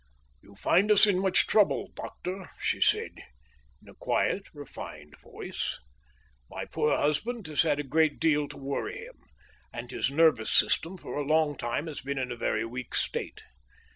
[0.41, 3.11] "You find us in much trouble, doctor," she said,
[3.83, 5.79] in a quiet, refined voice.
[6.49, 9.19] "My poor husband has had a great deal to worry him,
[9.71, 13.43] and his nervous system for a long time has been in a very weak state.